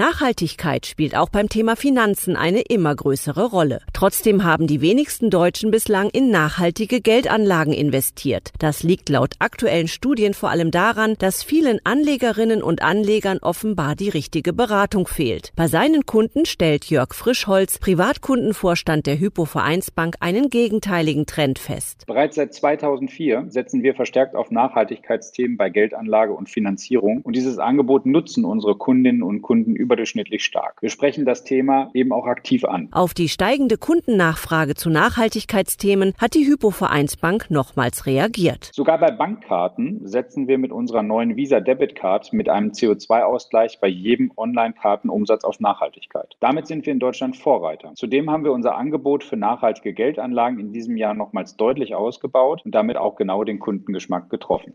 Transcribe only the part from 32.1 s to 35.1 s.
auch aktiv an. Auf die steigende Kundennachfrage zu